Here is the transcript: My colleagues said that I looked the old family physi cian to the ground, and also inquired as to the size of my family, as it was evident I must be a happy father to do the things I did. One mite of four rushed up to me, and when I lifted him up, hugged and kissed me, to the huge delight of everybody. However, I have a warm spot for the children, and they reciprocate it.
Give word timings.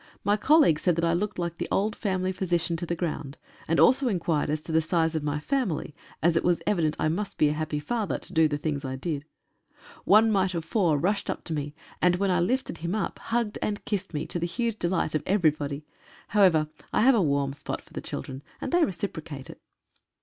My 0.23 0.35
colleagues 0.35 0.81
said 0.81 0.95
that 0.95 1.05
I 1.05 1.13
looked 1.13 1.35
the 1.59 1.67
old 1.71 1.95
family 1.95 2.33
physi 2.33 2.59
cian 2.59 2.75
to 2.77 2.87
the 2.87 2.95
ground, 2.95 3.37
and 3.67 3.79
also 3.79 4.07
inquired 4.07 4.49
as 4.49 4.59
to 4.61 4.71
the 4.71 4.81
size 4.81 5.13
of 5.13 5.21
my 5.21 5.39
family, 5.39 5.93
as 6.23 6.35
it 6.35 6.43
was 6.43 6.59
evident 6.65 6.95
I 6.97 7.07
must 7.07 7.37
be 7.37 7.49
a 7.49 7.53
happy 7.53 7.79
father 7.79 8.17
to 8.17 8.33
do 8.33 8.47
the 8.47 8.57
things 8.57 8.83
I 8.83 8.95
did. 8.95 9.25
One 10.03 10.31
mite 10.31 10.55
of 10.55 10.65
four 10.65 10.97
rushed 10.97 11.29
up 11.29 11.43
to 11.43 11.53
me, 11.53 11.75
and 12.01 12.15
when 12.15 12.31
I 12.31 12.39
lifted 12.39 12.79
him 12.79 12.95
up, 12.95 13.19
hugged 13.25 13.59
and 13.61 13.85
kissed 13.85 14.11
me, 14.11 14.25
to 14.25 14.39
the 14.39 14.47
huge 14.47 14.79
delight 14.79 15.13
of 15.13 15.21
everybody. 15.27 15.85
However, 16.29 16.67
I 16.91 17.01
have 17.01 17.13
a 17.13 17.21
warm 17.21 17.53
spot 17.53 17.79
for 17.79 17.93
the 17.93 18.01
children, 18.01 18.41
and 18.59 18.71
they 18.71 18.83
reciprocate 18.83 19.51
it. 19.51 19.61